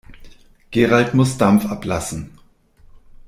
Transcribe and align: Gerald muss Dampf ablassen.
Gerald 0.71 1.13
muss 1.13 1.37
Dampf 1.37 1.67
ablassen. 1.67 2.35